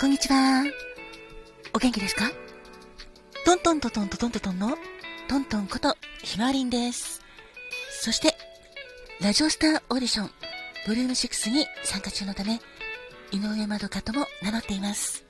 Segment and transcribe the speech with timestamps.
[0.00, 0.64] こんにちは。
[1.74, 2.30] お元気ですか？
[3.44, 4.78] トントントントントントントンの
[5.28, 7.20] トントンことひまわりんです。
[8.00, 8.34] そして、
[9.20, 10.30] ラジオスターオーディション、
[10.86, 12.62] ボリューム6に参加中のため、
[13.30, 15.22] 井上まどかとも名乗っています。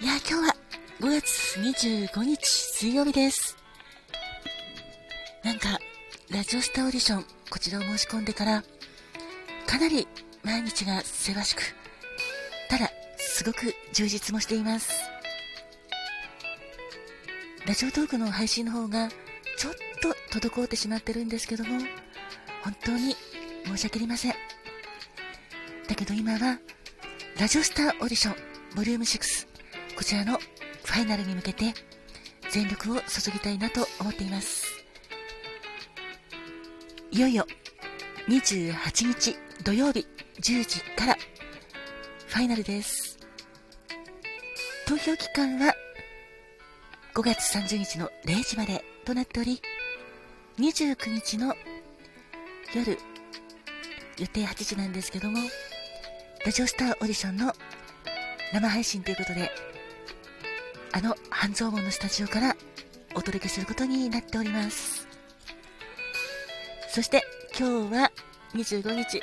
[0.00, 0.56] いや、今日は
[1.00, 3.58] 5月25日水曜日です。
[5.44, 5.78] なんか、
[6.30, 8.64] ラジオスターオーディション、こちらを申し込んでから、
[9.66, 10.08] かなり
[10.42, 11.60] 毎日がせわしく、
[12.68, 14.92] ただ、すごく充実もしています。
[17.66, 19.08] ラジオトークの配信の方が、
[19.56, 19.74] ちょっ
[20.30, 21.80] と滞ってしまってるんですけども、
[22.62, 23.16] 本当に
[23.66, 24.34] 申し訳ありません。
[25.88, 26.58] だけど今は、
[27.38, 28.36] ラジオスターオーディション、
[28.74, 29.46] ボリューム6、
[29.96, 31.74] こちらのファイナルに向けて、
[32.50, 34.66] 全力を注ぎたいなと思っています。
[37.10, 37.46] いよいよ、
[38.28, 40.06] 28日土曜日
[40.40, 41.16] 10時から
[42.28, 43.18] ファイナルです。
[44.86, 45.74] 投票期間は
[47.14, 49.62] 5月30日の0時までとなっており、
[50.58, 51.54] 29日の
[52.74, 52.98] 夜、
[54.18, 55.38] 予定8時なんですけども、
[56.44, 57.52] ラジオスターオーディションの
[58.52, 59.50] 生配信ということで、
[60.92, 62.56] あの半蔵門のスタジオから
[63.14, 65.08] お届けすることになっております。
[66.90, 67.22] そして
[67.58, 68.12] 今日は
[68.54, 69.22] 25日、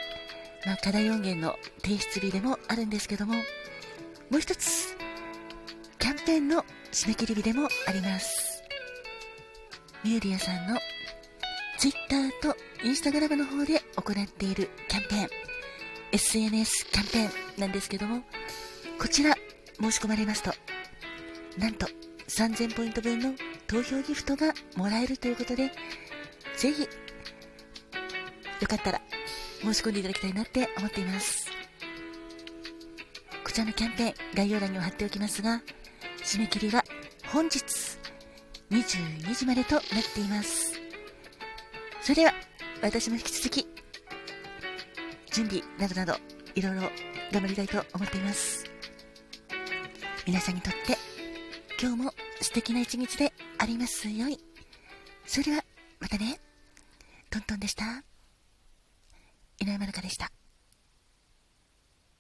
[0.66, 3.36] まあ、課題音源の提出日でもあるんですけども、
[4.30, 4.98] もう一つ、
[6.00, 8.64] キャンペーンの締め切り日でもあります。
[10.04, 10.80] ミューリアさんの
[11.78, 15.30] Twitter と Instagram の方で行っているキャンペーン、
[16.12, 18.24] SNS キャンペーンなんですけども、
[19.00, 19.36] こちら
[19.80, 20.52] 申し込まれますと、
[21.58, 21.88] なんと
[22.28, 23.34] 3000ポイント分の
[23.68, 25.72] 投票ギフトがもらえるということで、
[26.58, 26.88] ぜひ、よ
[28.68, 29.02] かったら
[29.62, 31.50] 申し込んでいただきたいなって思っています。
[33.44, 35.62] こちらのキャンペーン、概要欄には貼っておきますが、
[36.24, 36.84] 締め切りは
[37.28, 37.64] 本日
[38.72, 39.84] 22時までとなっ
[40.14, 40.80] ています。
[42.02, 42.34] それでは、
[42.82, 43.68] 私も引き続き、
[45.32, 46.16] 準備などなど、
[46.56, 46.82] いろいろ
[47.32, 48.66] 頑張りたいと思っています。
[50.26, 50.98] 皆さんにとって、
[51.82, 54.40] 今日も素敵な一日でありますように。
[55.26, 55.64] それでは、
[56.00, 56.40] またね。
[57.30, 58.15] トントンでした。
[59.60, 60.32] 井上まるかでした。